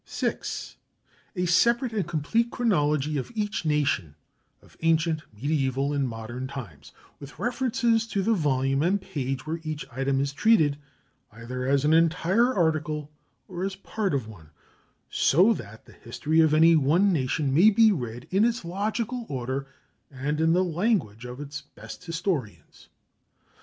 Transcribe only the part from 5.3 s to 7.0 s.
mediæval, and modern times,